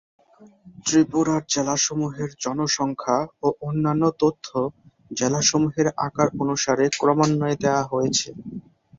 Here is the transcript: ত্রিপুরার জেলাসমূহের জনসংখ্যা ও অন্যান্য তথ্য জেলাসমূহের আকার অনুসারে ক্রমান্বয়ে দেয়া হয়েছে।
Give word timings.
ত্রিপুরার 0.85 1.41
জেলাসমূহের 1.49 2.29
জনসংখ্যা 2.43 3.17
ও 3.41 3.57
অন্যান্য 3.61 4.03
তথ্য 4.21 4.47
জেলাসমূহের 5.11 5.87
আকার 6.07 6.27
অনুসারে 6.41 6.85
ক্রমান্বয়ে 6.99 7.61
দেয়া 7.63 7.83
হয়েছে। 7.91 8.29